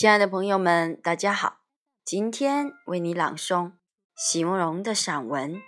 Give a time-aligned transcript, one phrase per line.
[0.00, 1.58] 亲爱的朋友们，大家好！
[2.04, 3.72] 今天为你朗诵
[4.14, 5.56] 席慕容的散文《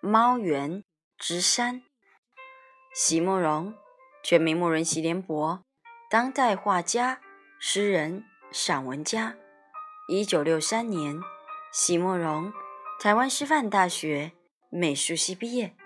[0.00, 0.82] 猫园
[1.16, 1.76] 之山》。
[2.92, 3.74] 席慕容，
[4.24, 5.62] 全名慕容席联博，
[6.10, 7.20] 当代画家、
[7.60, 9.36] 诗人、散文家。
[10.08, 11.20] 一九六三年，
[11.72, 12.52] 席慕容
[13.00, 14.32] 台湾师范大学
[14.68, 15.76] 美术系毕业。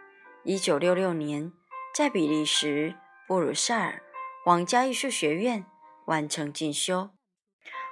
[0.44, 1.52] 一九六六年，
[1.94, 2.94] 在比利时
[3.28, 4.02] 布鲁塞尔
[4.42, 5.66] 皇家艺术学院
[6.06, 7.10] 完成进修。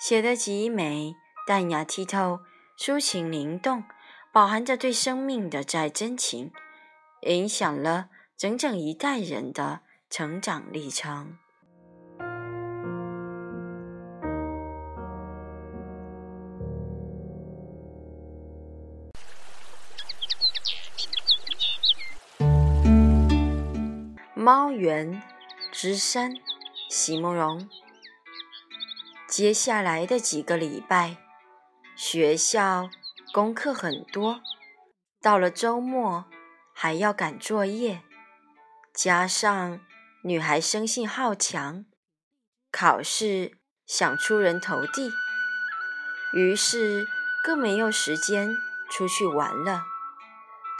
[0.00, 1.14] 写得极美，
[1.46, 2.40] 淡雅剔透，
[2.78, 3.84] 抒情灵动，
[4.32, 6.50] 饱含着对生命的再真情，
[7.20, 11.36] 影响了整整一代人的成长历程。
[24.34, 25.22] 猫园
[25.70, 26.32] 之山，
[26.88, 27.68] 席慕容。
[29.30, 31.18] 接下来的几个礼拜，
[31.94, 32.90] 学校
[33.32, 34.40] 功课很多，
[35.22, 36.24] 到了周末
[36.74, 38.02] 还要赶作业，
[38.92, 39.80] 加上
[40.24, 41.84] 女孩生性好强，
[42.72, 45.12] 考试想出人头地，
[46.32, 47.06] 于是
[47.44, 48.50] 更没有时间
[48.90, 49.84] 出去玩了，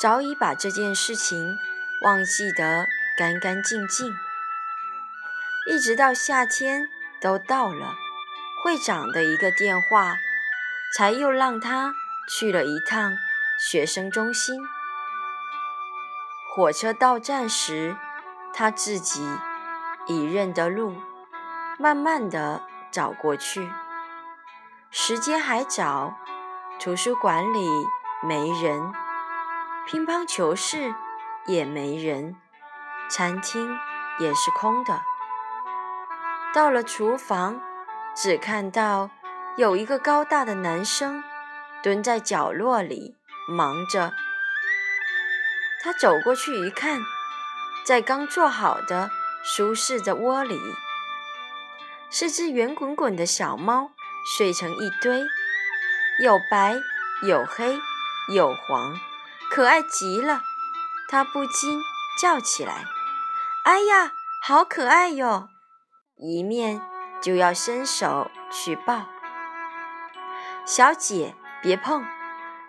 [0.00, 1.56] 早已把这件事情
[2.02, 4.12] 忘记得干干净净，
[5.70, 6.88] 一直到夏天
[7.20, 7.94] 都到了。
[8.62, 10.18] 会长的一个电话，
[10.94, 11.94] 才又让他
[12.28, 13.16] 去了一趟
[13.58, 14.60] 学生中心。
[16.54, 17.96] 火车到站时，
[18.52, 19.26] 他自己
[20.06, 20.94] 已认得路，
[21.78, 23.70] 慢慢的找过去。
[24.90, 26.18] 时间还早，
[26.78, 27.66] 图书馆里
[28.22, 28.92] 没人，
[29.86, 30.94] 乒乓球室
[31.46, 32.36] 也没人，
[33.08, 33.78] 餐厅
[34.18, 35.00] 也是空的。
[36.52, 37.58] 到了厨房。
[38.22, 39.08] 只看到
[39.56, 41.24] 有一个高大的男生
[41.82, 43.16] 蹲在角落里
[43.48, 44.12] 忙着。
[45.82, 47.00] 他走过去一看，
[47.86, 49.10] 在刚做好的
[49.42, 50.60] 舒适的窝里，
[52.10, 53.92] 是只圆滚滚的小猫，
[54.36, 55.22] 睡成一堆，
[56.22, 56.76] 有白
[57.26, 57.78] 有黑
[58.34, 58.94] 有黄，
[59.50, 60.42] 可爱极了。
[61.08, 61.80] 他不禁
[62.20, 62.84] 叫起来
[63.64, 65.48] ：“哎呀，好可爱哟！”
[66.20, 66.82] 一面。
[67.20, 69.06] 就要伸手去抱，
[70.64, 72.02] 小姐别碰，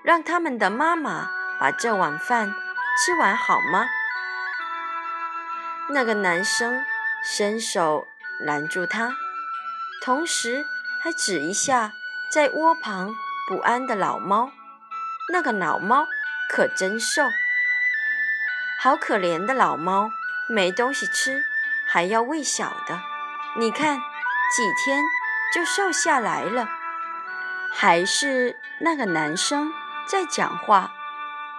[0.04, 2.54] 让他们的妈妈把这碗饭
[2.98, 3.86] 吃完好吗？
[5.90, 6.84] 那个男生
[7.24, 8.06] 伸手
[8.46, 9.16] 拦住他，
[10.04, 10.66] 同时
[11.02, 11.94] 还指一下
[12.30, 13.16] 在窝旁
[13.48, 14.52] 不安的老猫。
[15.32, 16.08] 那个老猫
[16.50, 17.24] 可真瘦，
[18.78, 20.10] 好可怜的老猫，
[20.50, 21.42] 没东西吃，
[21.88, 23.00] 还要喂小的，
[23.58, 24.11] 你看。
[24.56, 25.02] 几天
[25.54, 26.68] 就瘦下来了，
[27.72, 29.72] 还是那个男生
[30.06, 30.92] 在讲话。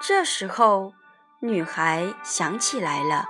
[0.01, 0.93] 这时候，
[1.41, 3.29] 女孩想起来了，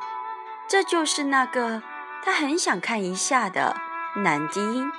[0.69, 1.81] 这就是那个
[2.25, 3.77] 她很想看一下的
[4.17, 4.91] 男低音，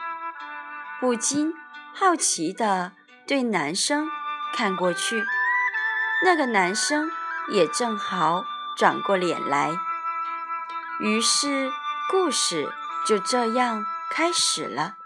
[1.02, 1.54] 不禁
[1.94, 2.94] 好奇地
[3.28, 4.08] 对男生
[4.54, 5.26] 看过去。
[6.24, 7.12] 那个男生
[7.50, 8.46] 也正好
[8.78, 9.72] 转过脸来，
[11.02, 11.70] 于是
[12.10, 12.72] 故事
[13.06, 13.84] 就这样。
[14.16, 14.98] 开始了。